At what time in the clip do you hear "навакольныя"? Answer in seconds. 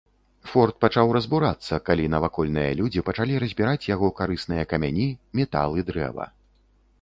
2.13-2.71